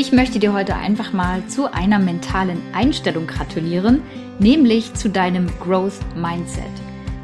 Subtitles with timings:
[0.00, 4.00] Ich möchte dir heute einfach mal zu einer mentalen Einstellung gratulieren,
[4.38, 6.64] nämlich zu deinem Growth Mindset.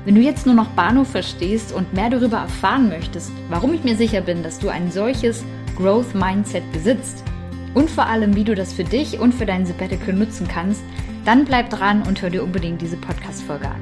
[0.05, 3.97] Wenn du jetzt nur noch Bahnhof verstehst und mehr darüber erfahren möchtest, warum ich mir
[3.97, 5.43] sicher bin, dass du ein solches
[5.75, 7.25] Growth Mindset besitzt
[7.73, 10.83] und vor allem, wie du das für dich und für dein Sabbatical nutzen kannst,
[11.25, 13.81] dann bleib dran und hör dir unbedingt diese Podcast-Folge an.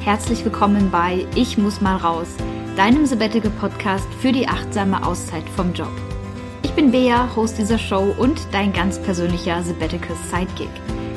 [0.00, 2.30] Herzlich willkommen bei Ich muss mal raus
[2.76, 5.92] deinem Sabbatical Podcast für die achtsame Auszeit vom Job.
[6.62, 10.70] Ich bin Bea, Host dieser Show und dein ganz persönlicher Sabbatical Sidekick.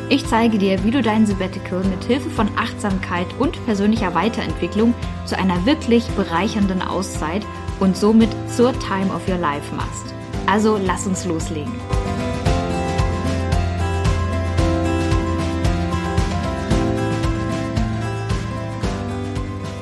[0.10, 4.94] Ich zeige dir, wie du dein Sabbatical mit Hilfe von Achtsamkeit und persönlicher Weiterentwicklung
[5.26, 7.46] zu einer wirklich bereichernden Auszeit
[7.80, 10.14] und somit zur Time of Your Life machst.
[10.46, 11.74] Also lass uns loslegen.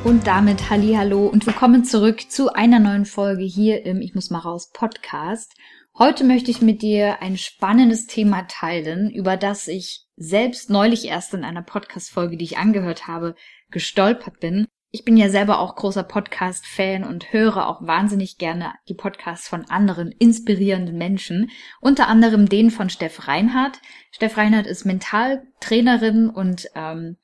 [0.06, 4.38] Und damit Hallo und willkommen zurück zu einer neuen Folge hier im Ich muss mal
[4.38, 5.56] raus Podcast.
[5.98, 11.34] Heute möchte ich mit dir ein spannendes Thema teilen, über das ich selbst neulich erst
[11.34, 13.34] in einer Podcast Folge, die ich angehört habe,
[13.72, 14.68] gestolpert bin.
[14.92, 19.48] Ich bin ja selber auch großer Podcast Fan und höre auch wahnsinnig gerne die Podcasts
[19.48, 21.50] von anderen inspirierenden Menschen,
[21.82, 23.82] unter anderem den von Steff Reinhardt.
[24.12, 27.18] Steff Reinhardt ist Mentaltrainerin und ähm,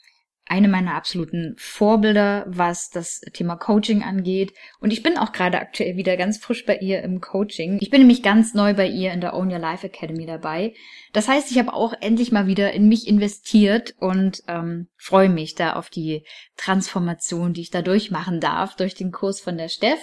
[0.46, 4.54] eine meiner absoluten Vorbilder, was das Thema Coaching angeht.
[4.80, 7.78] Und ich bin auch gerade aktuell wieder ganz frisch bei ihr im Coaching.
[7.80, 10.74] Ich bin nämlich ganz neu bei ihr in der Own Your Life Academy dabei.
[11.14, 15.56] Das heißt, ich habe auch endlich mal wieder in mich investiert und ähm, freue mich
[15.56, 16.26] da auf die
[16.58, 20.00] Transformation, die ich da durchmachen darf, durch den Kurs von der Steff.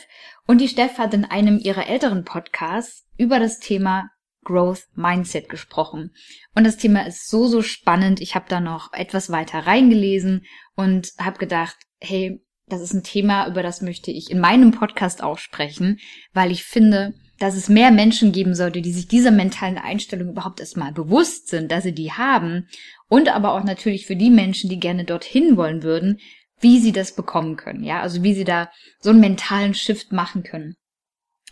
[0.47, 4.09] Und die Steff hat in einem ihrer älteren Podcasts über das Thema
[4.45, 6.13] Growth Mindset gesprochen.
[6.55, 8.21] Und das Thema ist so, so spannend.
[8.21, 13.49] Ich habe da noch etwas weiter reingelesen und habe gedacht, hey, das ist ein Thema,
[13.49, 15.99] über das möchte ich in meinem Podcast auch sprechen,
[16.33, 20.61] weil ich finde, dass es mehr Menschen geben sollte, die sich dieser mentalen Einstellung überhaupt
[20.61, 22.69] erstmal bewusst sind, dass sie die haben
[23.09, 26.19] und aber auch natürlich für die Menschen, die gerne dorthin wollen würden,
[26.61, 28.71] wie sie das bekommen können, ja, also wie sie da
[29.01, 30.75] so einen mentalen Shift machen können.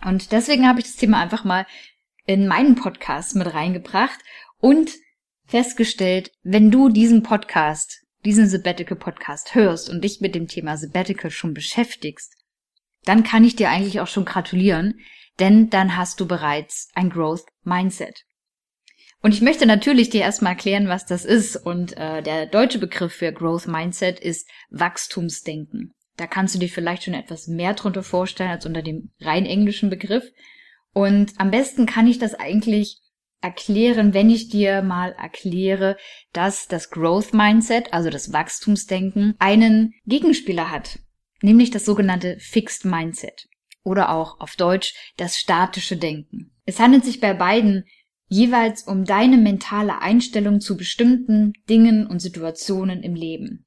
[0.05, 1.67] Und deswegen habe ich das Thema einfach mal
[2.27, 4.19] in meinen Podcast mit reingebracht
[4.59, 4.93] und
[5.47, 11.31] festgestellt, wenn du diesen Podcast, diesen Sabbatical Podcast hörst und dich mit dem Thema Sabbatical
[11.31, 12.35] schon beschäftigst,
[13.05, 15.01] dann kann ich dir eigentlich auch schon gratulieren,
[15.39, 18.25] denn dann hast du bereits ein Growth Mindset.
[19.23, 21.57] Und ich möchte natürlich dir erstmal erklären, was das ist.
[21.57, 25.95] Und äh, der deutsche Begriff für Growth Mindset ist Wachstumsdenken.
[26.17, 29.91] Da kannst du dir vielleicht schon etwas mehr drunter vorstellen als unter dem rein englischen
[29.91, 30.25] Begriff.
[30.97, 33.03] Und am besten kann ich das eigentlich
[33.43, 35.99] erklären, wenn ich dir mal erkläre,
[36.33, 41.01] dass das Growth Mindset, also das Wachstumsdenken, einen Gegenspieler hat,
[41.43, 43.47] nämlich das sogenannte Fixed Mindset
[43.85, 46.57] oder auch auf Deutsch das statische Denken.
[46.65, 47.85] Es handelt sich bei beiden
[48.29, 53.67] jeweils um deine mentale Einstellung zu bestimmten Dingen und Situationen im Leben.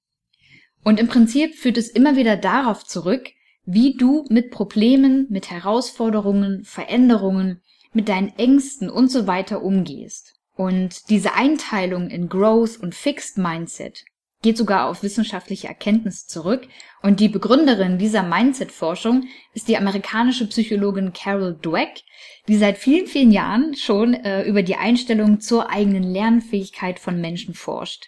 [0.84, 3.30] Und im Prinzip führt es immer wieder darauf zurück,
[3.72, 7.62] wie du mit Problemen, mit Herausforderungen, Veränderungen,
[7.94, 10.34] mit deinen Ängsten und so weiter umgehst.
[10.56, 14.06] Und diese Einteilung in Growth und Fixed Mindset
[14.42, 16.68] geht sogar auf wissenschaftliche Erkenntnis zurück.
[17.04, 22.02] Und die Begründerin dieser Mindset-Forschung ist die amerikanische Psychologin Carol Dweck,
[22.48, 27.54] die seit vielen, vielen Jahren schon äh, über die Einstellung zur eigenen Lernfähigkeit von Menschen
[27.54, 28.08] forscht.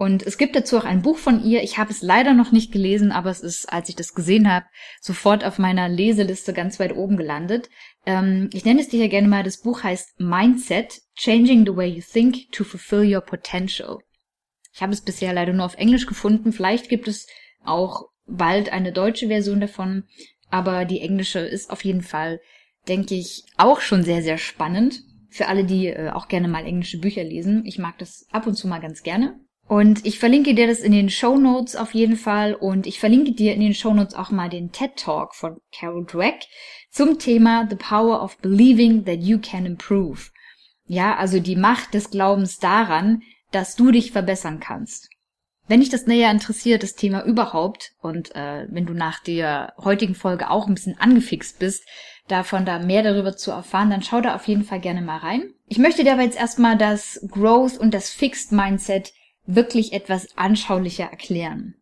[0.00, 1.62] Und es gibt dazu auch ein Buch von ihr.
[1.62, 4.64] Ich habe es leider noch nicht gelesen, aber es ist, als ich das gesehen habe,
[4.98, 7.68] sofort auf meiner Leseliste ganz weit oben gelandet.
[8.06, 9.42] Ähm, ich nenne es dir hier gerne mal.
[9.42, 13.98] Das Buch heißt Mindset, Changing the Way You Think to Fulfill Your Potential.
[14.72, 16.54] Ich habe es bisher leider nur auf Englisch gefunden.
[16.54, 17.26] Vielleicht gibt es
[17.62, 20.04] auch bald eine deutsche Version davon.
[20.48, 22.40] Aber die englische ist auf jeden Fall,
[22.88, 25.02] denke ich, auch schon sehr, sehr spannend.
[25.28, 27.66] Für alle, die äh, auch gerne mal englische Bücher lesen.
[27.66, 29.38] Ich mag das ab und zu mal ganz gerne.
[29.70, 33.30] Und ich verlinke dir das in den Show Notes auf jeden Fall und ich verlinke
[33.30, 36.40] dir in den Show Notes auch mal den TED Talk von Carol Dweck
[36.90, 40.22] zum Thema The Power of Believing that you can improve.
[40.86, 43.22] Ja, also die Macht des Glaubens daran,
[43.52, 45.08] dass du dich verbessern kannst.
[45.68, 50.16] Wenn dich das näher interessiert, das Thema überhaupt, und äh, wenn du nach der heutigen
[50.16, 51.84] Folge auch ein bisschen angefixt bist,
[52.26, 55.54] davon da mehr darüber zu erfahren, dann schau da auf jeden Fall gerne mal rein.
[55.68, 59.12] Ich möchte dir aber jetzt erstmal das Growth und das Fixed Mindset
[59.54, 61.74] wirklich etwas anschaulicher erklären.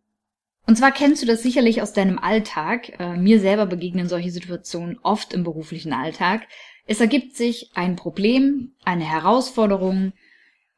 [0.67, 3.00] Und zwar kennst du das sicherlich aus deinem Alltag.
[3.00, 6.43] Äh, mir selber begegnen solche Situationen oft im beruflichen Alltag.
[6.87, 10.12] Es ergibt sich ein Problem, eine Herausforderung.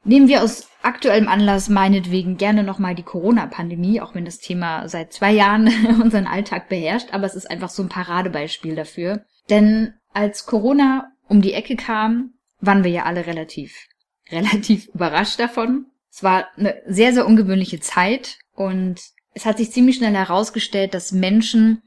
[0.05, 5.13] Nehmen wir aus aktuellem Anlass meinetwegen gerne nochmal die Corona-Pandemie, auch wenn das Thema seit
[5.13, 5.69] zwei Jahren
[6.03, 9.25] unseren Alltag beherrscht, aber es ist einfach so ein Paradebeispiel dafür.
[9.51, 13.89] Denn als Corona um die Ecke kam, waren wir ja alle relativ,
[14.31, 15.87] relativ überrascht davon.
[16.11, 19.01] Es war eine sehr, sehr ungewöhnliche Zeit und
[19.33, 21.83] es hat sich ziemlich schnell herausgestellt, dass Menschen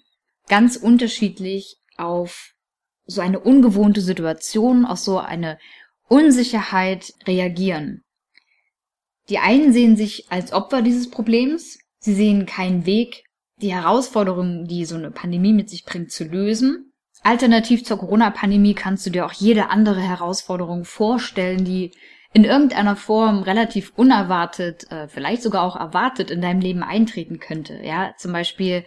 [0.48, 2.54] ganz unterschiedlich auf
[3.06, 5.60] so eine ungewohnte Situation, auf so eine
[6.08, 8.02] Unsicherheit reagieren.
[9.30, 13.24] Die einen sehen sich als Opfer dieses Problems, sie sehen keinen Weg,
[13.62, 16.92] die Herausforderungen, die so eine Pandemie mit sich bringt, zu lösen.
[17.24, 21.92] Alternativ zur Corona-Pandemie kannst du dir auch jede andere Herausforderung vorstellen, die
[22.33, 27.80] in irgendeiner Form relativ unerwartet, äh, vielleicht sogar auch erwartet in deinem Leben eintreten könnte.
[27.83, 28.83] Ja, zum Beispiel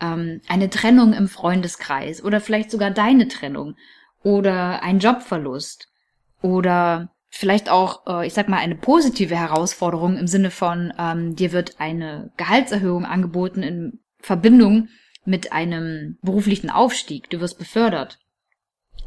[0.00, 3.74] ähm, eine Trennung im Freundeskreis oder vielleicht sogar deine Trennung
[4.22, 5.88] oder ein Jobverlust
[6.42, 11.52] oder vielleicht auch, äh, ich sag mal, eine positive Herausforderung im Sinne von, ähm, dir
[11.52, 14.88] wird eine Gehaltserhöhung angeboten in Verbindung
[15.24, 17.30] mit einem beruflichen Aufstieg.
[17.30, 18.18] Du wirst befördert.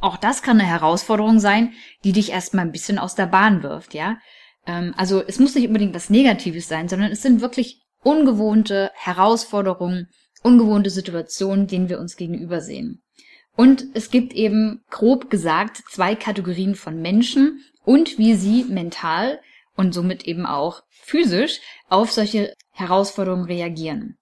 [0.03, 1.71] Auch das kann eine Herausforderung sein,
[2.03, 4.17] die dich erstmal ein bisschen aus der Bahn wirft, ja.
[4.67, 10.09] Ähm, also es muss nicht unbedingt was Negatives sein, sondern es sind wirklich ungewohnte Herausforderungen,
[10.41, 13.01] ungewohnte Situationen, denen wir uns gegenüber sehen.
[13.55, 19.39] Und es gibt eben grob gesagt zwei Kategorien von Menschen und wie sie mental
[19.77, 24.17] und somit eben auch physisch auf solche Herausforderungen reagieren.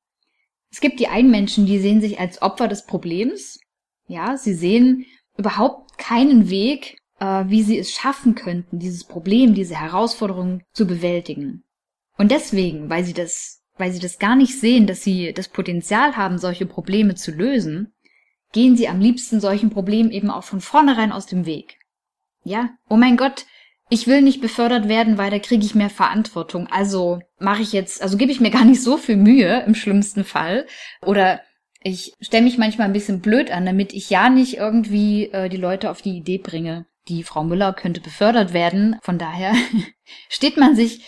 [0.70, 3.60] Es gibt die einen Menschen, die sehen sich als Opfer des Problems.
[4.06, 5.08] Ja, sie sehen
[5.42, 11.64] überhaupt keinen Weg, äh, wie sie es schaffen könnten, dieses Problem, diese Herausforderung zu bewältigen.
[12.18, 16.16] Und deswegen, weil sie das, weil sie das gar nicht sehen, dass sie das Potenzial
[16.16, 17.94] haben, solche Probleme zu lösen,
[18.54, 21.80] gehen sie am liebsten solchen Problemen eben auch von vornherein aus dem Weg.
[22.44, 23.46] Ja, oh mein Gott,
[23.90, 26.68] ich will nicht befördert werden, weil da kriege ich mehr Verantwortung.
[26.68, 30.24] Also mache ich jetzt, also gebe ich mir gar nicht so viel Mühe im schlimmsten
[30.24, 30.66] Fall.
[31.06, 31.42] Oder
[31.84, 35.58] ich stelle mich manchmal ein bisschen blöd an, damit ich ja nicht irgendwie äh, die
[35.58, 38.98] Leute auf die Idee bringe, die Frau Müller könnte befördert werden.
[39.02, 39.54] Von daher
[40.30, 41.02] steht man sich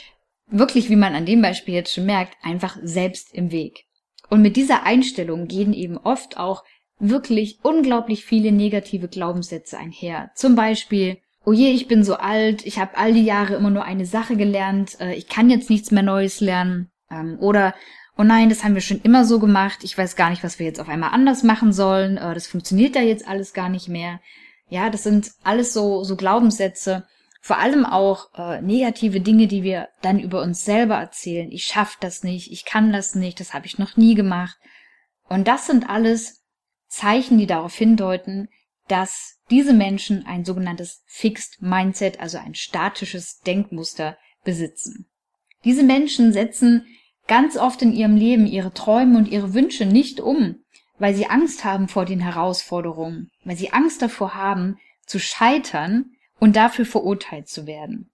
[0.48, 3.86] wirklich, wie man an dem Beispiel jetzt schon merkt, einfach selbst im Weg.
[4.30, 6.64] Und mit dieser Einstellung gehen eben oft auch
[7.00, 10.32] wirklich unglaublich viele negative Glaubenssätze einher.
[10.36, 13.84] Zum Beispiel, oh je, ich bin so alt, ich habe all die Jahre immer nur
[13.84, 16.90] eine Sache gelernt, äh, ich kann jetzt nichts mehr Neues lernen.
[17.12, 17.76] Ähm, oder,
[18.18, 20.66] oh nein, das haben wir schon immer so gemacht, ich weiß gar nicht, was wir
[20.66, 24.20] jetzt auf einmal anders machen sollen, äh, das funktioniert ja jetzt alles gar nicht mehr.
[24.70, 27.06] Ja, das sind alles so, so Glaubenssätze,
[27.42, 31.52] vor allem auch äh, negative Dinge, die wir dann über uns selber erzählen.
[31.52, 34.58] Ich schaff das nicht, ich kann das nicht, das habe ich noch nie gemacht.
[35.28, 36.44] Und das sind alles
[36.88, 38.48] Zeichen, die darauf hindeuten,
[38.88, 45.10] dass diese Menschen ein sogenanntes Fixed Mindset, also ein statisches Denkmuster besitzen.
[45.66, 46.86] Diese Menschen setzen
[47.28, 50.64] ganz oft in ihrem Leben ihre Träume und ihre Wünsche nicht um,
[51.00, 56.56] weil sie Angst haben vor den Herausforderungen, weil sie Angst davor haben, zu scheitern und
[56.56, 58.10] dafür verurteilt zu werden.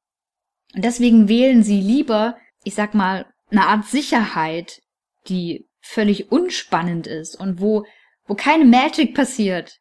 [0.75, 4.81] Und deswegen wählen sie lieber, ich sag mal, eine Art Sicherheit,
[5.27, 7.85] die völlig unspannend ist und wo,
[8.25, 9.79] wo keine Magic passiert,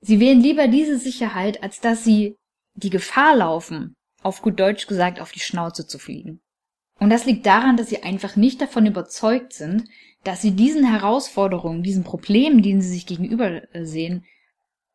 [0.00, 2.36] Sie wählen lieber diese Sicherheit, als dass sie
[2.74, 6.40] die Gefahr laufen, auf gut Deutsch gesagt, auf die Schnauze zu fliegen.
[6.98, 9.84] Und das liegt daran, dass sie einfach nicht davon überzeugt sind,
[10.24, 14.24] dass sie diesen Herausforderungen, diesen Problemen, denen sie sich gegenüber sehen,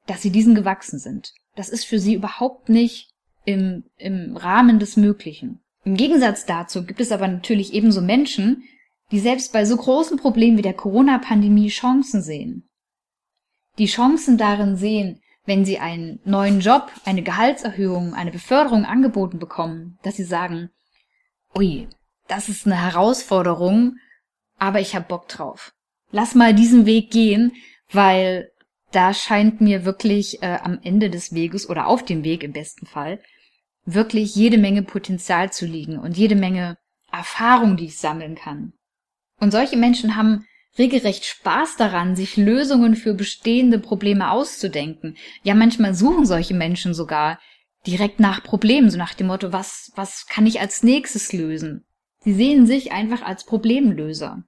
[0.05, 1.33] dass sie diesen gewachsen sind.
[1.55, 3.11] Das ist für sie überhaupt nicht
[3.45, 5.61] im, im Rahmen des Möglichen.
[5.85, 8.63] Im Gegensatz dazu gibt es aber natürlich ebenso Menschen,
[9.11, 12.67] die selbst bei so großen Problemen wie der Corona-Pandemie Chancen sehen
[13.77, 19.97] die Chancen darin sehen, wenn sie einen neuen Job, eine Gehaltserhöhung, eine Beförderung angeboten bekommen,
[20.03, 20.69] dass sie sagen,
[21.55, 21.87] ui,
[22.27, 23.97] das ist eine Herausforderung,
[24.57, 25.73] aber ich hab Bock drauf.
[26.11, 27.53] Lass mal diesen Weg gehen,
[27.91, 28.51] weil
[28.91, 32.85] da scheint mir wirklich äh, am Ende des Weges oder auf dem Weg im besten
[32.85, 33.19] Fall
[33.85, 36.77] wirklich jede Menge Potenzial zu liegen und jede Menge
[37.11, 38.73] Erfahrung, die ich sammeln kann.
[39.39, 40.45] Und solche Menschen haben
[40.77, 45.17] regelrecht Spaß daran, sich Lösungen für bestehende Probleme auszudenken.
[45.43, 47.39] Ja, manchmal suchen solche Menschen sogar
[47.85, 51.85] direkt nach Problemen, so nach dem Motto, was, was kann ich als nächstes lösen?
[52.23, 54.43] Sie sehen sich einfach als Problemlöser.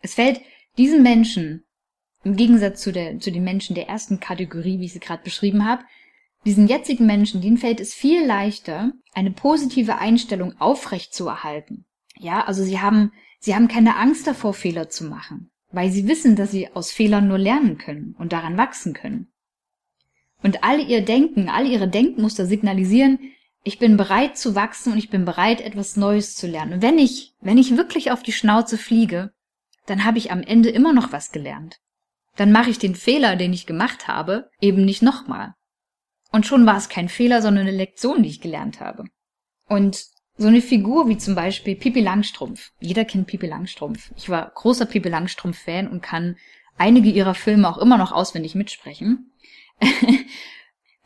[0.00, 0.40] Es fällt
[0.76, 1.64] diesen Menschen,
[2.24, 5.66] im Gegensatz zu, der, zu den Menschen der ersten Kategorie, wie ich sie gerade beschrieben
[5.66, 5.84] habe,
[6.44, 11.86] diesen jetzigen Menschen, denen fällt es viel leichter, eine positive Einstellung aufrecht zu erhalten.
[12.18, 16.36] Ja, also sie haben, sie haben keine Angst davor, Fehler zu machen weil sie wissen,
[16.36, 19.28] dass sie aus Fehlern nur lernen können und daran wachsen können.
[20.42, 23.18] Und all ihr Denken, all ihre Denkmuster signalisieren,
[23.66, 26.74] ich bin bereit zu wachsen und ich bin bereit, etwas Neues zu lernen.
[26.74, 29.32] Und wenn ich, wenn ich wirklich auf die Schnauze fliege,
[29.86, 31.80] dann habe ich am Ende immer noch was gelernt.
[32.36, 35.54] dann mache ich den Fehler, den ich gemacht habe, eben nicht nochmal.
[36.32, 39.04] Und schon war es kein Fehler, sondern eine Lektion, die ich gelernt habe.
[39.68, 40.04] Und
[40.36, 42.72] so eine Figur wie zum Beispiel Pipi Langstrumpf.
[42.78, 44.12] Jeder kennt Pipi Langstrumpf.
[44.16, 46.36] Ich war großer Pipi Langstrumpf-Fan und kann
[46.76, 49.32] einige ihrer Filme auch immer noch auswendig mitsprechen.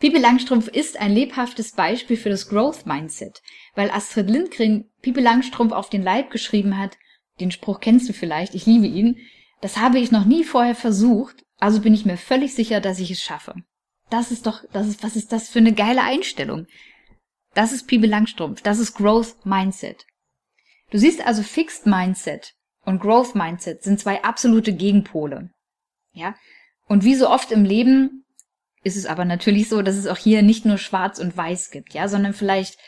[0.00, 3.42] Pipi Langstrumpf ist ein lebhaftes Beispiel für das Growth Mindset,
[3.75, 6.97] weil Astrid Lindgren Pipi Langstrumpf auf den Leib geschrieben hat.
[7.38, 9.19] Den Spruch kennst du vielleicht, ich liebe ihn.
[9.61, 13.11] Das habe ich noch nie vorher versucht, also bin ich mir völlig sicher, dass ich
[13.11, 13.54] es schaffe.
[14.09, 16.66] Das ist doch, das ist, was ist das für eine geile Einstellung?
[17.52, 20.07] Das ist Pipi Langstrumpf, das ist Growth Mindset.
[20.90, 22.54] Du siehst also Fixed Mindset
[22.87, 25.50] und Growth Mindset sind zwei absolute Gegenpole.
[26.14, 26.35] Ja?
[26.87, 28.25] Und wie so oft im Leben
[28.83, 31.95] ist es aber natürlich so, dass es auch hier nicht nur schwarz und weiß gibt,
[31.95, 32.79] ja, sondern vielleicht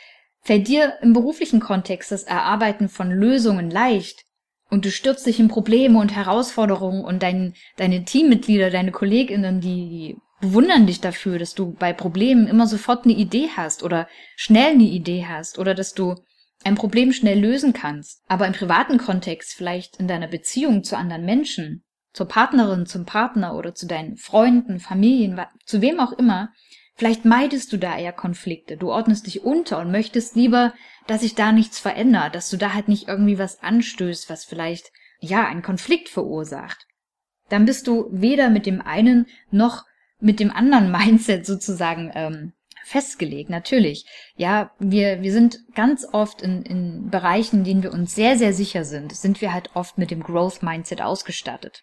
[0.41, 4.25] fällt dir im beruflichen Kontext das Erarbeiten von Lösungen leicht,
[4.73, 10.17] und du stürzt dich in Probleme und Herausforderungen und dein, deine Teammitglieder, deine KollegInnen, die
[10.41, 14.85] bewundern dich dafür, dass du bei Problemen immer sofort eine Idee hast oder schnell eine
[14.85, 16.15] Idee hast oder dass du
[16.63, 18.23] ein Problem schnell lösen kannst.
[18.27, 23.55] Aber im privaten Kontext, vielleicht in deiner Beziehung zu anderen Menschen, zur Partnerin, zum Partner
[23.55, 26.51] oder zu deinen Freunden, Familien, zu wem auch immer,
[26.95, 28.77] Vielleicht meidest du da eher Konflikte.
[28.77, 30.73] Du ordnest dich unter und möchtest lieber,
[31.07, 34.91] dass sich da nichts verändert, dass du da halt nicht irgendwie was anstößt, was vielleicht,
[35.19, 36.85] ja, einen Konflikt verursacht.
[37.49, 39.85] Dann bist du weder mit dem einen noch
[40.19, 42.53] mit dem anderen Mindset sozusagen ähm,
[42.83, 43.49] festgelegt.
[43.49, 44.05] Natürlich,
[44.35, 48.53] ja, wir, wir sind ganz oft in, in Bereichen, in denen wir uns sehr, sehr
[48.53, 51.81] sicher sind, sind wir halt oft mit dem Growth Mindset ausgestattet.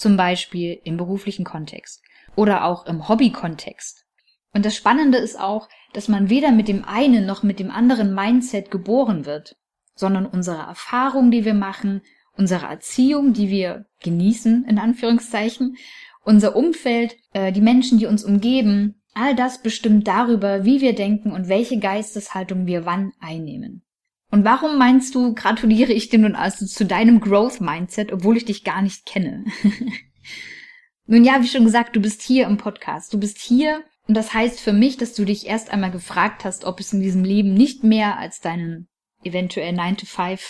[0.00, 2.02] Zum Beispiel im beruflichen Kontext
[2.34, 4.06] oder auch im Hobby-Kontext.
[4.54, 8.14] Und das Spannende ist auch, dass man weder mit dem einen noch mit dem anderen
[8.14, 9.56] Mindset geboren wird,
[9.94, 12.00] sondern unsere Erfahrung, die wir machen,
[12.32, 15.76] unsere Erziehung, die wir genießen, in Anführungszeichen,
[16.24, 21.30] unser Umfeld, äh, die Menschen, die uns umgeben, all das bestimmt darüber, wie wir denken
[21.30, 23.82] und welche Geisteshaltung wir wann einnehmen.
[24.30, 28.44] Und warum meinst du, gratuliere ich dir nun also zu deinem Growth Mindset, obwohl ich
[28.44, 29.44] dich gar nicht kenne?
[31.06, 33.12] nun ja, wie schon gesagt, du bist hier im Podcast.
[33.12, 36.64] Du bist hier, und das heißt für mich, dass du dich erst einmal gefragt hast,
[36.64, 38.88] ob es in diesem Leben nicht mehr als deinen
[39.24, 40.40] eventuell 9-to-5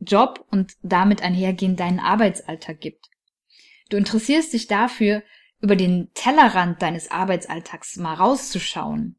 [0.00, 3.10] Job und damit einhergehend deinen Arbeitsalltag gibt.
[3.90, 5.22] Du interessierst dich dafür,
[5.60, 9.16] über den Tellerrand deines Arbeitsalltags mal rauszuschauen.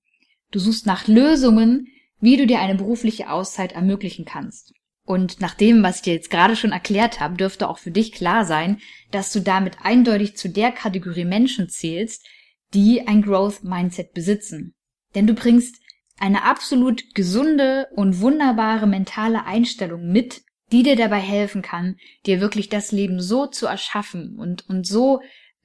[0.51, 1.87] Du suchst nach Lösungen,
[2.21, 4.73] wie du dir eine berufliche Auszeit ermöglichen kannst.
[5.05, 8.11] Und nach dem, was ich dir jetzt gerade schon erklärt habe, dürfte auch für dich
[8.11, 8.79] klar sein,
[9.11, 12.27] dass du damit eindeutig zu der Kategorie Menschen zählst,
[12.73, 14.75] die ein Growth Mindset besitzen.
[15.15, 15.81] Denn du bringst
[16.19, 21.95] eine absolut gesunde und wunderbare mentale Einstellung mit, die dir dabei helfen kann,
[22.25, 25.21] dir wirklich das Leben so zu erschaffen und, und so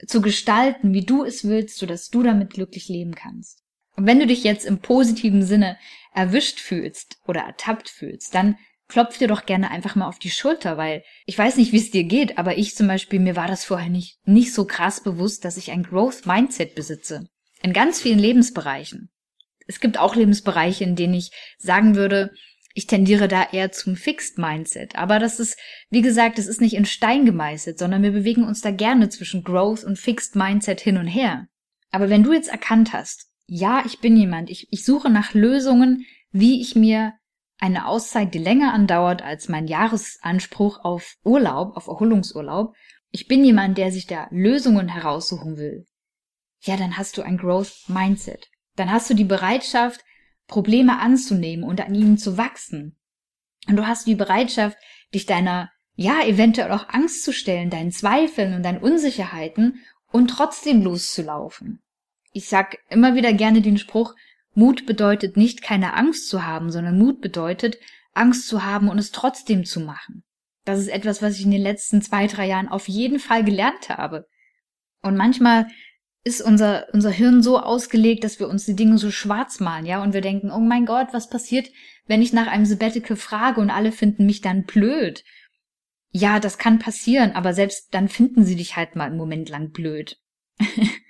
[0.07, 3.64] zu gestalten, wie du es willst, sodass du damit glücklich leben kannst.
[3.97, 5.79] Und wenn du dich jetzt im positiven Sinne
[6.13, 8.57] erwischt fühlst oder ertappt fühlst, dann
[8.89, 11.91] klopf dir doch gerne einfach mal auf die Schulter, weil ich weiß nicht, wie es
[11.91, 15.45] dir geht, aber ich zum Beispiel, mir war das vorher nicht, nicht so krass bewusst,
[15.45, 17.29] dass ich ein Growth Mindset besitze.
[17.63, 19.11] In ganz vielen Lebensbereichen.
[19.67, 22.31] Es gibt auch Lebensbereiche, in denen ich sagen würde,
[22.75, 24.97] ich tendiere da eher zum Fixed Mindset.
[24.97, 25.57] Aber das ist,
[25.91, 29.45] wie gesagt, es ist nicht in Stein gemeißelt, sondern wir bewegen uns da gerne zwischen
[29.45, 31.47] Growth und Fixed Mindset hin und her.
[31.91, 36.07] Aber wenn du jetzt erkannt hast, ja, ich bin jemand, ich, ich suche nach Lösungen,
[36.31, 37.15] wie ich mir
[37.59, 42.75] eine Auszeit, die länger andauert als mein Jahresanspruch auf Urlaub, auf Erholungsurlaub,
[43.11, 45.87] ich bin jemand, der sich da Lösungen heraussuchen will,
[46.65, 48.49] ja, dann hast du ein Growth Mindset.
[48.77, 50.01] Dann hast du die Bereitschaft,
[50.47, 52.99] Probleme anzunehmen und an ihnen zu wachsen.
[53.69, 54.77] Und du hast die Bereitschaft,
[55.13, 60.83] dich deiner, ja, eventuell auch Angst zu stellen, deinen Zweifeln und deinen Unsicherheiten und trotzdem
[60.83, 61.83] loszulaufen.
[62.35, 64.15] Ich sag immer wieder gerne den Spruch,
[64.55, 67.79] Mut bedeutet nicht keine Angst zu haben, sondern Mut bedeutet,
[68.13, 70.25] Angst zu haben und es trotzdem zu machen.
[70.65, 73.89] Das ist etwas, was ich in den letzten zwei, drei Jahren auf jeden Fall gelernt
[73.89, 74.27] habe.
[75.01, 75.69] Und manchmal
[76.25, 80.03] ist unser, unser Hirn so ausgelegt, dass wir uns die Dinge so schwarz malen, ja,
[80.03, 81.71] und wir denken, oh mein Gott, was passiert,
[82.07, 85.23] wenn ich nach einem Sabbatical frage und alle finden mich dann blöd?
[86.11, 89.71] Ja, das kann passieren, aber selbst dann finden sie dich halt mal einen Moment lang
[89.71, 90.19] blöd.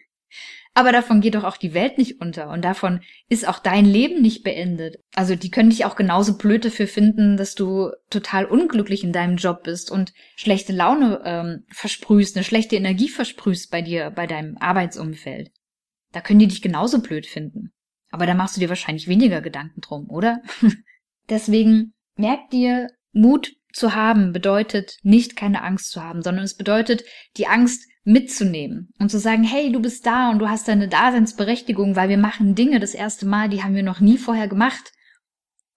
[0.76, 4.20] Aber davon geht doch auch die Welt nicht unter und davon ist auch dein Leben
[4.20, 4.96] nicht beendet.
[5.14, 9.36] Also die können dich auch genauso blöd dafür finden, dass du total unglücklich in deinem
[9.36, 14.56] Job bist und schlechte Laune ähm, versprühst, eine schlechte Energie versprühst bei dir, bei deinem
[14.58, 15.52] Arbeitsumfeld.
[16.10, 17.72] Da können die dich genauso blöd finden.
[18.10, 20.42] Aber da machst du dir wahrscheinlich weniger Gedanken drum, oder?
[21.28, 27.04] Deswegen merk dir, Mut zu haben bedeutet nicht keine Angst zu haben, sondern es bedeutet,
[27.36, 31.96] die Angst mitzunehmen und zu sagen, hey, du bist da und du hast deine Daseinsberechtigung,
[31.96, 34.92] weil wir machen Dinge das erste Mal, die haben wir noch nie vorher gemacht.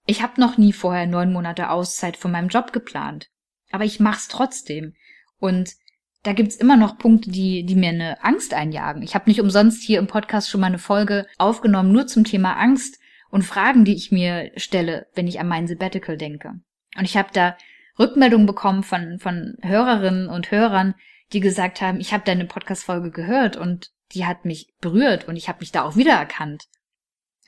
[0.06, 3.30] Ich habe noch nie vorher neun Monate Auszeit von meinem Job geplant,
[3.72, 4.94] aber ich mach's trotzdem.
[5.40, 5.72] Und
[6.24, 9.02] da gibt's immer noch Punkte, die, die mir eine Angst einjagen.
[9.04, 12.58] Ich habe nicht umsonst hier im Podcast schon mal eine Folge aufgenommen, nur zum Thema
[12.58, 16.54] Angst und Fragen, die ich mir stelle, wenn ich an mein Sabbatical denke.
[16.98, 17.58] Und ich habe da
[17.98, 20.96] Rückmeldungen bekommen von, von Hörerinnen und Hörern,
[21.34, 25.48] die gesagt haben, ich habe deine Podcast-Folge gehört und die hat mich berührt und ich
[25.50, 26.66] habe mich da auch wiedererkannt.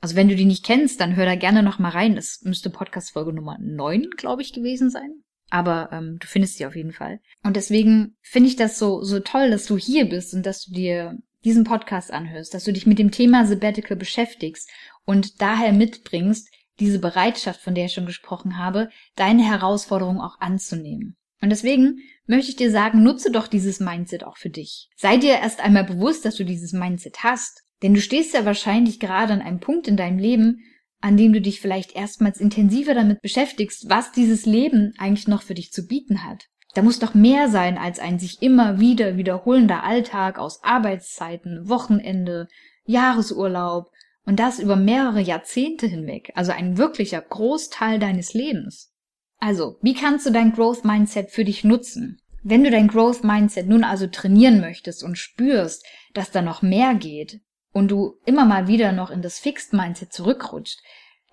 [0.01, 2.17] Also wenn du die nicht kennst, dann hör da gerne noch mal rein.
[2.17, 6.75] Es müsste Podcast-Folge Nummer 9, glaube ich, gewesen sein aber ähm, du findest sie auf
[6.75, 7.19] jeden Fall.
[7.43, 10.73] Und deswegen finde ich das so, so toll, dass du hier bist und dass du
[10.73, 14.69] dir diesen Podcast anhörst, dass du dich mit dem Thema Sabbatical beschäftigst
[15.05, 21.17] und daher mitbringst, diese Bereitschaft, von der ich schon gesprochen habe, deine Herausforderung auch anzunehmen.
[21.41, 24.89] Und deswegen möchte ich dir sagen, nutze doch dieses Mindset auch für dich.
[24.95, 27.63] Sei dir erst einmal bewusst, dass du dieses Mindset hast.
[27.81, 30.59] Denn du stehst ja wahrscheinlich gerade an einem Punkt in deinem Leben,
[31.01, 35.53] an dem du dich vielleicht erstmals intensiver damit beschäftigst, was dieses Leben eigentlich noch für
[35.53, 36.45] dich zu bieten hat.
[36.75, 42.47] Da muss doch mehr sein als ein sich immer wieder wiederholender Alltag aus Arbeitszeiten, Wochenende,
[42.85, 43.89] Jahresurlaub
[44.25, 48.93] und das über mehrere Jahrzehnte hinweg, also ein wirklicher Großteil deines Lebens.
[49.39, 52.21] Also, wie kannst du dein Growth Mindset für dich nutzen?
[52.43, 56.95] Wenn du dein Growth Mindset nun also trainieren möchtest und spürst, dass da noch mehr
[56.95, 57.41] geht,
[57.71, 60.79] und du immer mal wieder noch in das Fixed Mindset zurückrutscht,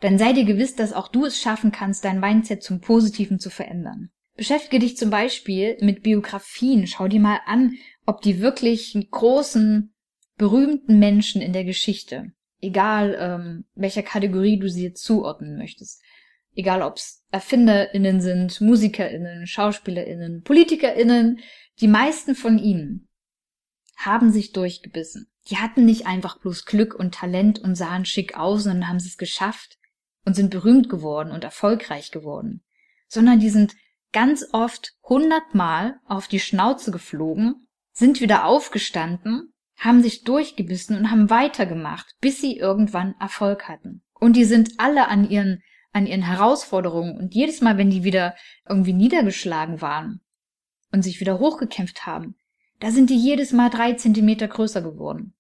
[0.01, 3.51] dann sei dir gewiss, dass auch du es schaffen kannst, dein Mindset zum Positiven zu
[3.51, 4.11] verändern.
[4.37, 6.87] Beschäftige dich zum Beispiel mit Biografien.
[6.87, 9.95] Schau dir mal an, ob die wirklich großen,
[10.37, 16.03] berühmten Menschen in der Geschichte, egal ähm, welcher Kategorie du sie jetzt zuordnen möchtest,
[16.57, 21.39] egal ob es ErfinderInnen sind, MusikerInnen, SchauspielerInnen, PolitikerInnen,
[21.81, 23.09] die meisten von ihnen
[23.97, 28.65] haben sich durchgebissen die hatten nicht einfach bloß Glück und Talent und sahen schick aus,
[28.65, 29.79] sondern haben es geschafft
[30.25, 32.64] und sind berühmt geworden und erfolgreich geworden,
[33.09, 33.77] sondern die sind
[34.12, 41.31] ganz oft hundertmal auf die Schnauze geflogen, sind wieder aufgestanden, haben sich durchgebissen und haben
[41.31, 44.03] weitergemacht, bis sie irgendwann Erfolg hatten.
[44.14, 45.62] Und die sind alle an ihren,
[45.96, 48.37] an ihren Herausforderungen und jedes Mal, wenn die wieder
[48.68, 50.20] irgendwie niedergeschlagen waren
[50.92, 52.37] und sich wieder hochgekämpft haben,
[52.80, 55.35] da sind die jedes Mal drei Zentimeter größer geworden.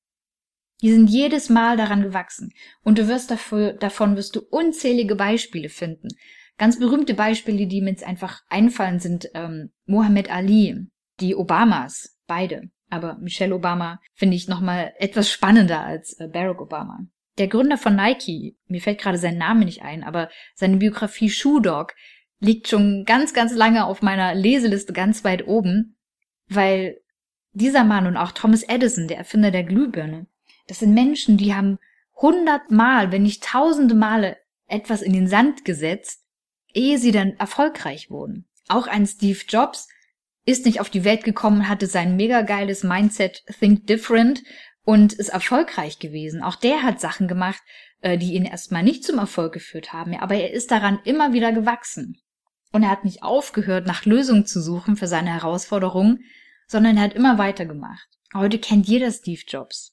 [0.80, 2.52] Die sind jedes Mal daran gewachsen.
[2.82, 6.08] Und du wirst dafür, davon wirst du unzählige Beispiele finden.
[6.56, 10.86] Ganz berühmte Beispiele, die mir jetzt einfach einfallen, sind ähm, Mohammed Ali,
[11.20, 12.70] die Obamas, beide.
[12.88, 17.00] Aber Michelle Obama finde ich nochmal etwas spannender als äh, Barack Obama.
[17.38, 21.60] Der Gründer von Nike, mir fällt gerade sein Name nicht ein, aber seine Biografie Shoe
[21.60, 21.94] Dog
[22.40, 25.96] liegt schon ganz, ganz lange auf meiner Leseliste ganz weit oben,
[26.48, 27.00] weil
[27.52, 30.26] dieser Mann und auch Thomas Edison, der Erfinder der Glühbirne,
[30.66, 31.78] das sind Menschen, die haben
[32.14, 36.24] hundertmal, wenn nicht tausende Male etwas in den Sand gesetzt,
[36.72, 38.46] ehe sie dann erfolgreich wurden.
[38.68, 39.88] Auch ein Steve Jobs
[40.44, 44.42] ist nicht auf die Welt gekommen, hatte sein mega geiles Mindset Think Different
[44.86, 46.42] und ist erfolgreich gewesen.
[46.42, 47.60] Auch der hat Sachen gemacht,
[48.00, 51.52] äh, die ihn erstmal nicht zum Erfolg geführt haben, aber er ist daran immer wieder
[51.52, 52.22] gewachsen.
[52.72, 56.24] Und er hat nicht aufgehört, nach Lösungen zu suchen für seine Herausforderungen,
[56.68, 58.08] sondern er hat immer weitergemacht.
[58.32, 59.92] Heute kennt jeder Steve Jobs.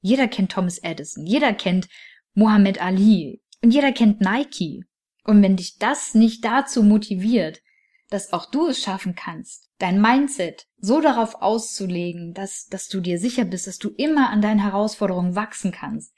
[0.00, 1.88] Jeder kennt Thomas Edison, jeder kennt
[2.34, 4.84] Muhammad Ali und jeder kennt Nike.
[5.22, 7.62] Und wenn dich das nicht dazu motiviert,
[8.10, 13.18] dass auch du es schaffen kannst, dein Mindset so darauf auszulegen, dass, dass du dir
[13.18, 16.12] sicher bist, dass du immer an deinen Herausforderungen wachsen kannst,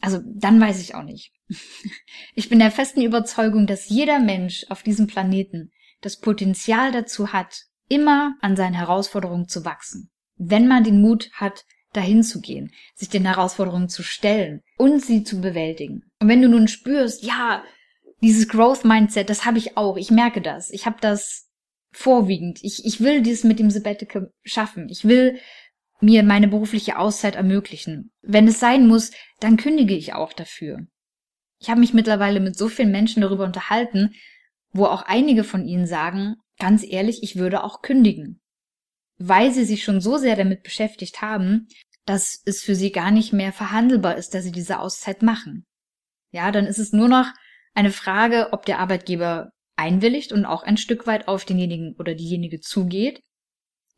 [0.00, 1.32] also dann weiß ich auch nicht.
[2.34, 7.64] Ich bin der festen Überzeugung, dass jeder Mensch auf diesem Planeten das Potenzial dazu hat,
[7.88, 10.10] immer an seinen Herausforderungen zu wachsen.
[10.36, 15.24] Wenn man den Mut hat, dahin zu gehen, sich den Herausforderungen zu stellen und sie
[15.24, 16.04] zu bewältigen.
[16.20, 17.64] Und wenn du nun spürst, ja,
[18.20, 21.48] dieses Growth Mindset, das habe ich auch, ich merke das, ich habe das
[21.92, 25.38] vorwiegend, ich, ich will dieses mit dem Sabbatical schaffen, ich will
[26.00, 28.12] mir meine berufliche Auszeit ermöglichen.
[28.22, 30.86] Wenn es sein muss, dann kündige ich auch dafür.
[31.58, 34.14] Ich habe mich mittlerweile mit so vielen Menschen darüber unterhalten,
[34.72, 38.40] wo auch einige von ihnen sagen, ganz ehrlich, ich würde auch kündigen
[39.18, 41.68] weil sie sich schon so sehr damit beschäftigt haben,
[42.06, 45.66] dass es für sie gar nicht mehr verhandelbar ist, dass sie diese Auszeit machen.
[46.30, 47.26] Ja, dann ist es nur noch
[47.74, 52.60] eine Frage, ob der Arbeitgeber einwilligt und auch ein Stück weit auf denjenigen oder diejenige
[52.60, 53.22] zugeht,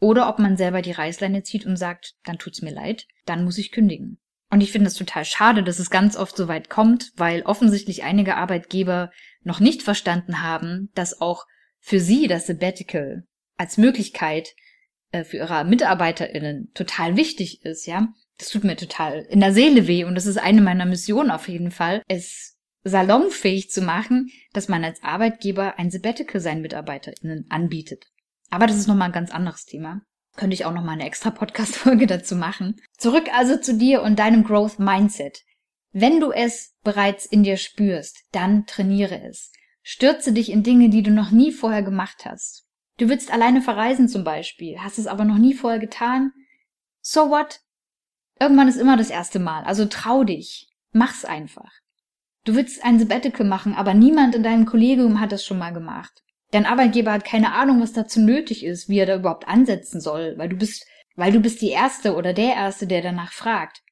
[0.00, 3.59] oder ob man selber die Reißleine zieht und sagt, dann tut's mir leid, dann muss
[3.59, 4.18] ich kündigen.
[4.50, 8.02] Und ich finde es total schade, dass es ganz oft so weit kommt, weil offensichtlich
[8.02, 11.44] einige Arbeitgeber noch nicht verstanden haben, dass auch
[11.78, 13.24] für sie das Sabbatical
[13.56, 14.54] als Möglichkeit
[15.12, 18.09] äh, für ihre MitarbeiterInnen total wichtig ist, ja.
[18.38, 21.46] Das tut mir total in der Seele weh und das ist eine meiner Missionen auf
[21.46, 28.06] jeden Fall, es salonfähig zu machen, dass man als Arbeitgeber ein Sabbatical seinen MitarbeiterInnen anbietet.
[28.50, 30.02] Aber das ist nochmal ein ganz anderes Thema.
[30.36, 32.80] Könnte ich auch nochmal eine extra Podcast-Folge dazu machen.
[32.96, 35.42] Zurück also zu dir und deinem Growth Mindset.
[35.92, 39.52] Wenn du es bereits in dir spürst, dann trainiere es.
[39.82, 42.66] Stürze dich in Dinge, die du noch nie vorher gemacht hast.
[42.98, 46.32] Du willst alleine verreisen zum Beispiel, hast es aber noch nie vorher getan.
[47.00, 47.60] So what?
[48.38, 50.68] Irgendwann ist immer das erste Mal, also trau dich.
[50.92, 51.72] Mach's einfach.
[52.44, 56.22] Du willst ein Sabbatical machen, aber niemand in deinem Kollegium hat das schon mal gemacht.
[56.50, 60.35] Dein Arbeitgeber hat keine Ahnung, was dazu nötig ist, wie er da überhaupt ansetzen soll,
[60.37, 63.83] weil du bist, weil du bist die Erste oder der Erste, der danach fragt.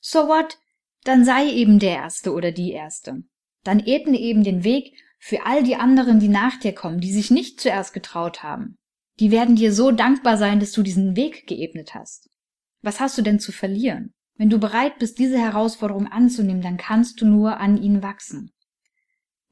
[0.00, 0.58] So what?
[1.04, 3.22] Dann sei eben der Erste oder die Erste.
[3.62, 7.30] Dann ebne eben den Weg für all die anderen, die nach dir kommen, die sich
[7.30, 8.76] nicht zuerst getraut haben.
[9.20, 12.28] Die werden dir so dankbar sein, dass du diesen Weg geebnet hast.
[12.80, 14.12] Was hast du denn zu verlieren?
[14.42, 18.50] Wenn du bereit bist, diese Herausforderung anzunehmen, dann kannst du nur an ihnen wachsen.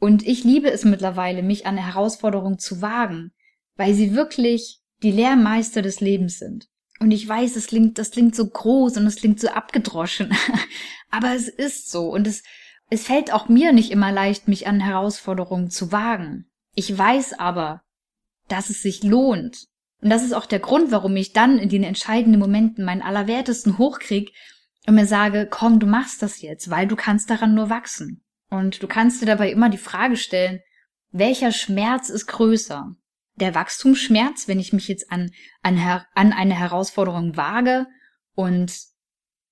[0.01, 3.31] Und ich liebe es mittlerweile, mich an Herausforderungen zu wagen,
[3.77, 6.67] weil sie wirklich die Lehrmeister des Lebens sind.
[6.99, 10.35] Und ich weiß, es klingt, das klingt so groß und es klingt so abgedroschen.
[11.11, 12.09] Aber es ist so.
[12.09, 12.43] Und es,
[12.91, 16.51] es fällt auch mir nicht immer leicht, mich an Herausforderungen zu wagen.
[16.75, 17.83] Ich weiß aber,
[18.49, 19.69] dass es sich lohnt.
[20.03, 23.79] Und das ist auch der Grund, warum ich dann in den entscheidenden Momenten meinen Allerwertesten
[23.79, 24.33] hochkrieg
[24.87, 28.25] und mir sage, komm, du machst das jetzt, weil du kannst daran nur wachsen.
[28.49, 30.61] Und du kannst dir dabei immer die Frage stellen,
[31.13, 32.95] welcher Schmerz ist größer?
[33.37, 35.31] Der Wachstumsschmerz, wenn ich mich jetzt an,
[35.63, 35.79] an,
[36.15, 37.87] an eine Herausforderung wage
[38.35, 38.73] und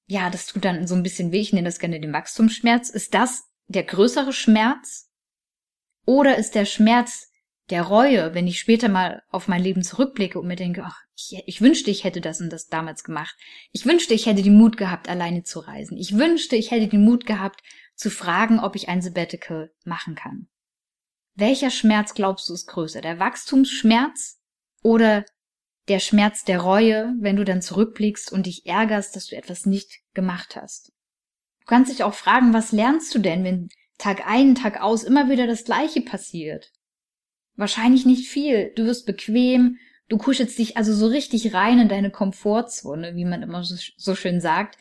[0.07, 2.89] ja, das tut dann so ein bisschen weh, ich nenne das gerne den Wachstumsschmerz.
[2.89, 5.11] Ist das der größere Schmerz?
[6.07, 7.29] Oder ist der Schmerz
[7.71, 11.43] der Reue, wenn ich später mal auf mein Leben zurückblicke und mir denke, ach, ich,
[11.47, 13.37] ich, wünschte, ich hätte das und das damals gemacht.
[13.73, 15.99] Ich wünschte, ich hätte den Mut gehabt, alleine zu reisen.
[15.99, 17.63] Ich wünschte, ich hätte den Mut gehabt,
[17.95, 20.49] zu fragen, ob ich ein Sabbatical machen kann.
[21.35, 23.01] Welcher Schmerz glaubst du ist größer?
[23.01, 24.41] Der Wachstumsschmerz
[24.83, 25.25] oder
[25.89, 30.01] der Schmerz der Reue, wenn du dann zurückblickst und dich ärgerst, dass du etwas nicht
[30.15, 30.93] gemacht hast?
[31.61, 35.29] Du kannst dich auch fragen, was lernst du denn, wenn Tag ein, Tag aus immer
[35.29, 36.73] wieder das Gleiche passiert?
[37.59, 38.73] Wahrscheinlich nicht viel.
[38.77, 43.43] Du wirst bequem, du kuschelst dich also so richtig rein in deine Komfortzone, wie man
[43.43, 44.79] immer so, so schön sagt,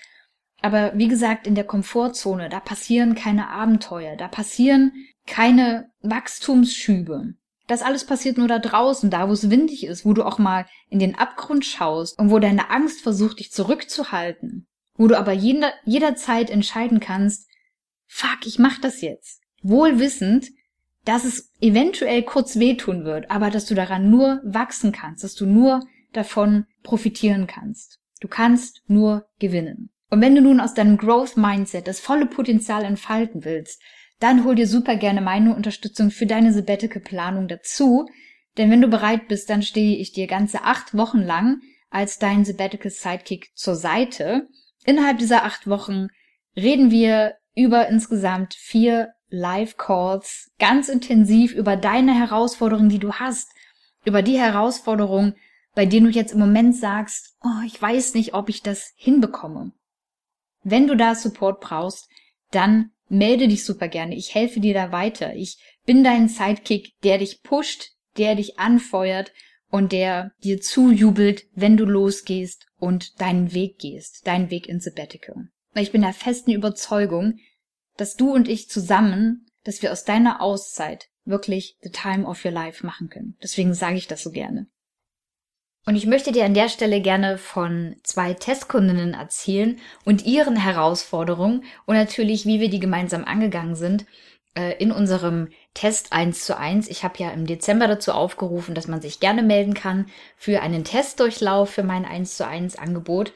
[0.62, 4.92] aber wie gesagt, in der Komfortzone, da passieren keine Abenteuer, da passieren
[5.26, 7.34] keine Wachstumsschübe.
[7.66, 10.68] Das alles passiert nur da draußen, da wo es windig ist, wo du auch mal
[10.90, 14.68] in den Abgrund schaust und wo deine Angst versucht, dich zurückzuhalten.
[14.96, 17.50] Wo du aber jeder, jederzeit entscheiden kannst,
[18.06, 19.42] fuck, ich mach das jetzt.
[19.63, 20.48] Wohl wissend,
[21.08, 25.46] dass es eventuell kurz wehtun wird, aber dass du daran nur wachsen kannst, dass du
[25.46, 28.00] nur davon profitieren kannst.
[28.20, 29.89] Du kannst nur gewinnen.
[30.10, 33.82] Und wenn du nun aus deinem Growth Mindset das volle Potenzial entfalten willst,
[34.20, 38.06] dann hol dir super gerne meine Unterstützung für deine Sabbatical Planung dazu.
[38.58, 42.43] Denn wenn du bereit bist, dann stehe ich dir ganze acht Wochen lang als dein
[42.43, 44.50] Sabbatical Sidekick zur Seite.
[44.86, 46.08] Innerhalb dieser acht Wochen
[46.58, 53.50] reden wir über insgesamt vier Live-Calls ganz intensiv über deine Herausforderungen, die du hast,
[54.06, 55.36] über die Herausforderungen,
[55.76, 59.74] bei denen du jetzt im Moment sagst, oh, ich weiß nicht, ob ich das hinbekomme.
[60.63, 62.10] Wenn du da Support brauchst,
[62.52, 64.16] dann melde dich super gerne.
[64.16, 65.36] Ich helfe dir da weiter.
[65.36, 69.32] Ich bin dein Sidekick, der dich pusht, der dich anfeuert
[69.70, 75.50] und der dir zujubelt, wenn du losgehst und deinen Weg gehst, deinen Weg in Sabbatical.
[75.76, 77.40] Ich bin der festen Überzeugung,
[77.97, 82.51] dass du und ich zusammen, dass wir aus deiner Auszeit wirklich the time of your
[82.51, 83.36] life machen können.
[83.43, 84.67] Deswegen sage ich das so gerne.
[85.86, 91.63] Und ich möchte dir an der Stelle gerne von zwei Testkundinnen erzählen und ihren Herausforderungen
[91.86, 94.05] und natürlich, wie wir die gemeinsam angegangen sind
[94.53, 96.89] äh, in unserem Test 1 zu 1.
[96.89, 100.83] Ich habe ja im Dezember dazu aufgerufen, dass man sich gerne melden kann für einen
[100.83, 103.31] Testdurchlauf für mein 1 zu 1 Angebot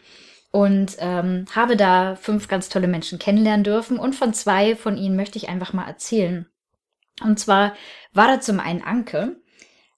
[0.52, 5.16] und ähm, habe da fünf ganz tolle Menschen kennenlernen dürfen und von zwei von ihnen
[5.16, 6.46] möchte ich einfach mal erzählen.
[7.24, 7.74] Und zwar
[8.14, 9.38] war da zum einen Anke.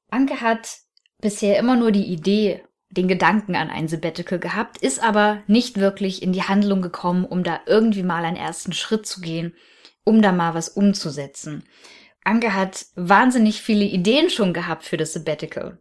[0.10, 0.78] Anke hat
[1.20, 6.22] bisher immer nur die Idee, den Gedanken an ein Sabbatical gehabt, ist aber nicht wirklich
[6.22, 9.56] in die Handlung gekommen, um da irgendwie mal einen ersten Schritt zu gehen,
[10.04, 11.64] um da mal was umzusetzen.
[12.24, 15.80] Anke hat wahnsinnig viele Ideen schon gehabt für das Sabbatical.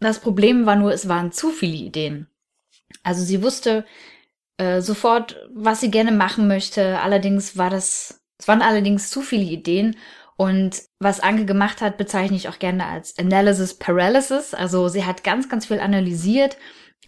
[0.00, 2.28] Das Problem war nur, es waren zu viele Ideen.
[3.02, 3.84] Also sie wusste
[4.58, 7.00] äh, sofort, was sie gerne machen möchte.
[7.00, 9.96] Allerdings war das, es waren allerdings zu viele Ideen
[10.36, 14.54] und was Anke gemacht hat, bezeichne ich auch gerne als Analysis Paralysis.
[14.54, 16.56] Also sie hat ganz, ganz viel analysiert,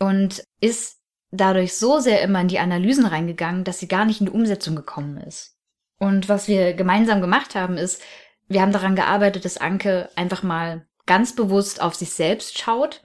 [0.00, 0.98] und ist
[1.30, 4.74] dadurch so sehr immer in die Analysen reingegangen, dass sie gar nicht in die Umsetzung
[4.74, 5.56] gekommen ist.
[5.98, 8.02] Und was wir gemeinsam gemacht haben, ist,
[8.48, 13.02] wir haben daran gearbeitet, dass Anke einfach mal ganz bewusst auf sich selbst schaut,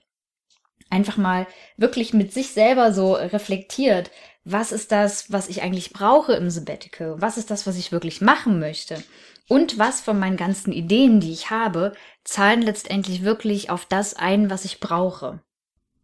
[0.89, 4.11] einfach mal wirklich mit sich selber so reflektiert,
[4.43, 7.15] was ist das, was ich eigentlich brauche im Sabbatical?
[7.19, 9.03] Was ist das, was ich wirklich machen möchte?
[9.47, 11.93] Und was von meinen ganzen Ideen, die ich habe,
[12.23, 15.41] zahlen letztendlich wirklich auf das ein, was ich brauche?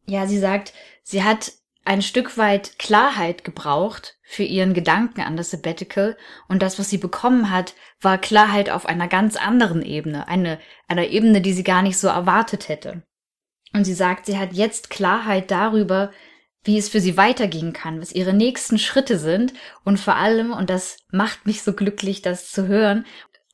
[0.08, 1.52] Ja, sie sagt, sie hat
[1.86, 6.18] ein Stück weit Klarheit gebraucht für ihren Gedanken an das Sabbatical
[6.48, 11.08] und das, was sie bekommen hat, war Klarheit auf einer ganz anderen Ebene, eine, einer
[11.08, 13.04] Ebene, die sie gar nicht so erwartet hätte.
[13.74, 16.12] Und sie sagt, sie hat jetzt Klarheit darüber,
[16.64, 19.54] wie es für sie weitergehen kann, was ihre nächsten Schritte sind
[19.84, 23.06] und vor allem, und das macht mich so glücklich, das zu hören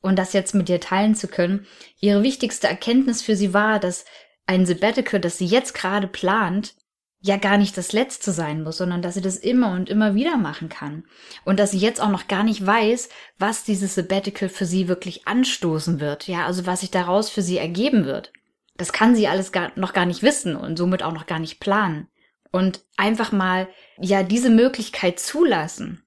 [0.02, 1.66] und das jetzt mit dir teilen zu können,
[2.00, 4.04] ihre wichtigste Erkenntnis für sie war, dass
[4.46, 6.74] ein Sabbatical, das sie jetzt gerade plant,
[7.20, 10.36] ja gar nicht das letzte sein muss, sondern dass sie das immer und immer wieder
[10.36, 11.04] machen kann.
[11.44, 15.26] Und dass sie jetzt auch noch gar nicht weiß, was dieses Sabbatical für sie wirklich
[15.26, 16.28] anstoßen wird.
[16.28, 18.32] Ja, also was sich daraus für sie ergeben wird.
[18.78, 21.60] Das kann sie alles gar, noch gar nicht wissen und somit auch noch gar nicht
[21.60, 22.08] planen.
[22.50, 26.02] Und einfach mal, ja, diese Möglichkeit zulassen.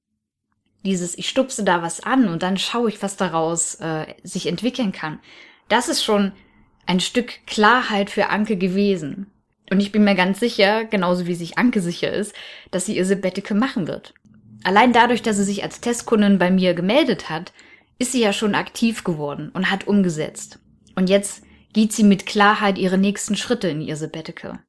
[0.84, 4.91] Dieses, ich stupse da was an und dann schaue ich, was daraus äh, sich entwickeln
[4.91, 5.19] kann.
[5.67, 6.31] Das ist schon
[6.88, 9.27] ein Stück Klarheit für Anke gewesen.
[9.69, 12.34] Und ich bin mir ganz sicher, genauso wie sich Anke sicher ist,
[12.71, 14.13] dass sie ihr Sabbatical machen wird.
[14.63, 17.53] Allein dadurch, dass sie sich als Testkundin bei mir gemeldet hat,
[17.99, 20.60] ist sie ja schon aktiv geworden und hat umgesetzt.
[20.95, 24.60] Und jetzt geht sie mit Klarheit ihre nächsten Schritte in ihr Sabbatical.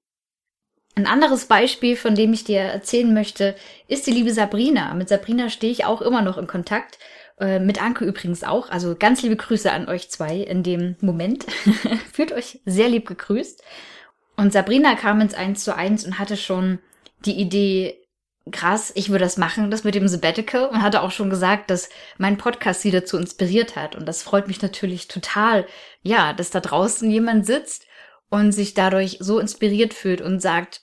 [0.94, 3.56] Ein anderes Beispiel, von dem ich dir erzählen möchte,
[3.88, 4.92] ist die liebe Sabrina.
[4.94, 6.98] Mit Sabrina stehe ich auch immer noch in Kontakt.
[7.40, 8.68] Äh, mit Anke übrigens auch.
[8.68, 11.46] Also ganz liebe Grüße an euch zwei in dem Moment.
[12.12, 13.62] Fühlt euch sehr lieb gegrüßt.
[14.36, 16.78] Und Sabrina kam ins Eins zu eins und hatte schon
[17.24, 18.01] die Idee,
[18.50, 21.88] krass, ich würde das machen, das mit dem Sabbatical und hatte auch schon gesagt, dass
[22.18, 23.94] mein Podcast sie dazu inspiriert hat.
[23.94, 25.66] Und das freut mich natürlich total,
[26.02, 27.86] ja, dass da draußen jemand sitzt
[28.30, 30.82] und sich dadurch so inspiriert fühlt und sagt,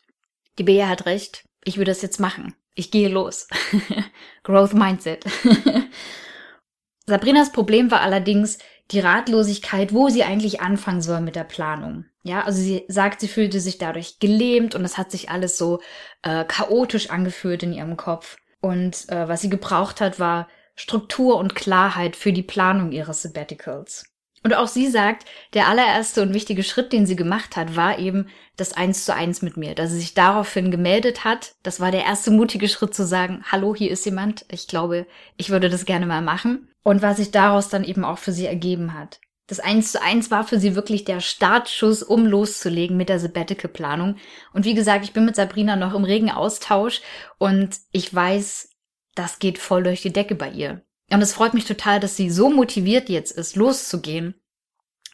[0.58, 2.56] die Bea hat recht, ich würde das jetzt machen.
[2.76, 3.48] Ich gehe los.
[4.44, 5.26] Growth Mindset.
[7.06, 8.60] Sabrinas Problem war allerdings
[8.92, 12.06] die Ratlosigkeit, wo sie eigentlich anfangen soll mit der Planung.
[12.24, 15.80] Ja, also sie sagt, sie fühlte sich dadurch gelähmt und es hat sich alles so
[16.22, 18.38] äh, chaotisch angefühlt in ihrem Kopf.
[18.62, 24.06] Und äh, was sie gebraucht hat, war Struktur und Klarheit für die Planung ihres Sabbaticals.
[24.44, 28.28] Und auch sie sagt, der allererste und wichtige Schritt, den sie gemacht hat, war eben
[28.56, 31.56] das Eins zu eins mit mir, dass sie sich daraufhin gemeldet hat.
[31.64, 34.46] Das war der erste mutige Schritt zu sagen, hallo, hier ist jemand.
[34.50, 36.70] Ich glaube, ich würde das gerne mal machen.
[36.84, 39.20] Und was sich daraus dann eben auch für sie ergeben hat.
[39.50, 44.18] Das Eins zu eins war für sie wirklich der Startschuss, um loszulegen mit der Sabbatical-Planung.
[44.54, 47.02] Und wie gesagt, ich bin mit Sabrina noch im regen Austausch
[47.40, 48.70] und ich weiß,
[49.16, 50.84] das geht voll durch die Decke bei ihr.
[51.10, 54.36] Und es freut mich total, dass sie so motiviert jetzt ist, loszugehen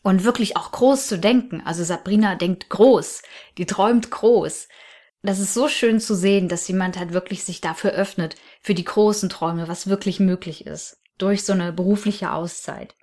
[0.03, 1.61] und wirklich auch groß zu denken.
[1.63, 3.21] Also Sabrina denkt groß,
[3.57, 4.67] die träumt groß.
[5.21, 8.83] Das ist so schön zu sehen, dass jemand halt wirklich sich dafür öffnet, für die
[8.83, 12.95] großen Träume, was wirklich möglich ist, durch so eine berufliche Auszeit.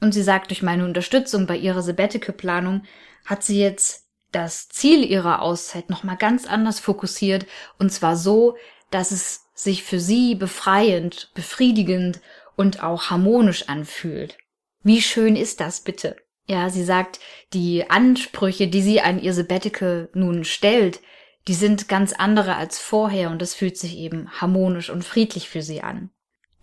[0.00, 2.82] Und sie sagt, durch meine Unterstützung bei ihrer Sabbatical-Planung
[3.24, 7.46] hat sie jetzt das Ziel ihrer Auszeit nochmal ganz anders fokussiert,
[7.78, 8.56] und zwar so,
[8.90, 12.20] dass es sich für sie befreiend, befriedigend
[12.56, 14.36] und auch harmonisch anfühlt.
[14.82, 16.16] Wie schön ist das bitte?
[16.46, 17.18] Ja, sie sagt,
[17.52, 21.00] die Ansprüche, die sie an ihr Sabbatical nun stellt,
[21.48, 25.62] die sind ganz andere als vorher und es fühlt sich eben harmonisch und friedlich für
[25.62, 26.10] sie an.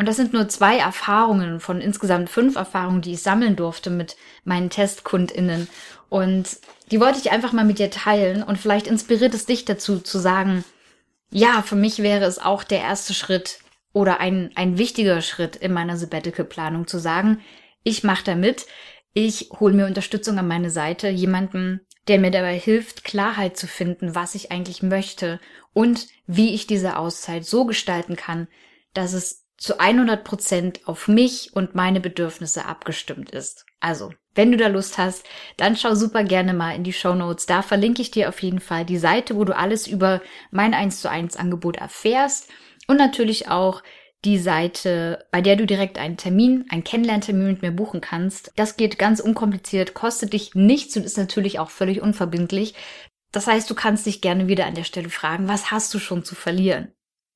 [0.04, 4.18] Und das sind nur zwei Erfahrungen von insgesamt fünf Erfahrungen, die ich sammeln durfte mit
[4.44, 5.70] meinen TestkundInnen.
[6.10, 6.58] Und
[6.92, 10.20] die wollte ich einfach mal mit dir teilen und vielleicht inspiriert es dich dazu zu
[10.20, 10.66] sagen,
[11.32, 13.60] ja, für mich wäre es auch der erste Schritt
[13.94, 17.40] oder ein, ein wichtiger Schritt in meiner Sabbatical-Planung zu sagen,
[17.84, 18.66] ich mache da mit,
[19.14, 24.16] ich hole mir Unterstützung an meine Seite, jemanden, der mir dabei hilft, Klarheit zu finden,
[24.16, 25.40] was ich eigentlich möchte
[25.72, 28.50] und wie ich diese Auszeit so gestalten kann,
[28.94, 33.66] dass es zu 100 Prozent auf mich und meine Bedürfnisse abgestimmt ist.
[33.80, 37.46] Also, wenn du da Lust hast, dann schau super gerne mal in die Show Notes.
[37.46, 40.22] Da verlinke ich dir auf jeden Fall die Seite, wo du alles über
[40.52, 42.50] mein 1 zu 1 Angebot erfährst
[42.88, 43.84] und natürlich auch
[44.26, 48.52] die Seite, bei der du direkt einen Termin, einen Kennenlerntermin mit mir buchen kannst.
[48.58, 52.74] Das geht ganz unkompliziert, kostet dich nichts und ist natürlich auch völlig unverbindlich.
[53.32, 56.26] Das heißt, du kannst dich gerne wieder an der Stelle fragen, was hast du schon
[56.26, 56.92] zu verlieren?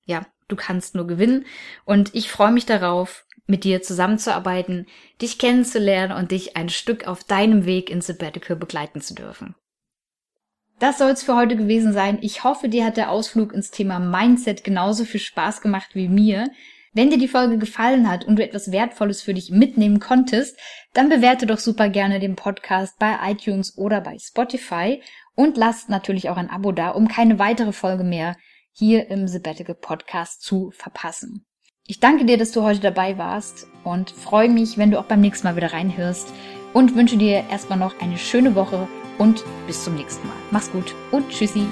[0.06, 1.46] Ja, du kannst nur gewinnen
[1.86, 4.88] und ich freue mich darauf, mit dir zusammenzuarbeiten,
[5.22, 9.56] dich kennenzulernen und dich ein Stück auf deinem Weg ins Sabbatical begleiten zu dürfen.
[10.80, 12.20] Das soll es für heute gewesen sein.
[12.22, 16.52] Ich hoffe, dir hat der Ausflug ins Thema Mindset genauso viel Spaß gemacht wie mir.
[16.94, 20.60] Wenn dir die Folge gefallen hat und du etwas Wertvolles für dich mitnehmen konntest,
[20.94, 25.02] dann bewerte doch super gerne den Podcast bei iTunes oder bei Spotify
[25.36, 28.36] und lass natürlich auch ein Abo da, um keine weitere Folge mehr
[28.78, 31.46] hier im Sabbatical Podcast zu verpassen.
[31.88, 35.22] Ich danke dir, dass du heute dabei warst und freue mich, wenn du auch beim
[35.22, 36.32] nächsten Mal wieder reinhörst
[36.74, 38.88] und wünsche dir erstmal noch eine schöne Woche
[39.18, 40.38] und bis zum nächsten Mal.
[40.52, 41.66] Mach's gut und tschüssi.